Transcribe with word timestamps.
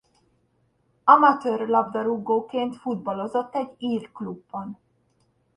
Amatőr 1.03 1.67
labdarúgóként 1.67 2.75
futballozott 2.75 3.55
egy 3.55 3.69
ír 3.79 4.11
klubban. 4.11 4.77